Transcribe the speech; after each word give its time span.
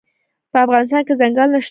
په 0.51 0.57
افغانستان 0.65 1.01
کې 1.07 1.13
ځنګلونه 1.21 1.57
شتون 1.59 1.59
لري. 1.65 1.69